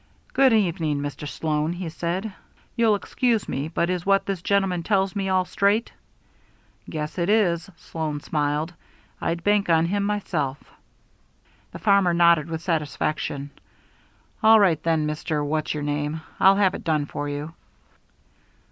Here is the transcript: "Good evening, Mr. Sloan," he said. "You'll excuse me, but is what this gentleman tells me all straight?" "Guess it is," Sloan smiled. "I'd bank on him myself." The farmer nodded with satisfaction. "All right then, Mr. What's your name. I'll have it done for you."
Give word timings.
"Good 0.33 0.51
evening, 0.51 0.99
Mr. 1.01 1.27
Sloan," 1.27 1.73
he 1.73 1.87
said. 1.89 2.33
"You'll 2.75 2.95
excuse 2.95 3.47
me, 3.47 3.67
but 3.67 3.87
is 3.91 4.03
what 4.03 4.25
this 4.25 4.41
gentleman 4.41 4.81
tells 4.81 5.15
me 5.15 5.29
all 5.29 5.45
straight?" 5.45 5.91
"Guess 6.89 7.19
it 7.19 7.29
is," 7.29 7.69
Sloan 7.75 8.19
smiled. 8.19 8.73
"I'd 9.21 9.43
bank 9.43 9.69
on 9.69 9.85
him 9.85 10.01
myself." 10.03 10.57
The 11.71 11.77
farmer 11.77 12.15
nodded 12.15 12.49
with 12.49 12.63
satisfaction. 12.63 13.51
"All 14.41 14.59
right 14.59 14.81
then, 14.81 15.05
Mr. 15.05 15.45
What's 15.45 15.71
your 15.75 15.83
name. 15.83 16.21
I'll 16.39 16.55
have 16.55 16.73
it 16.73 16.83
done 16.83 17.05
for 17.05 17.29
you." 17.29 17.53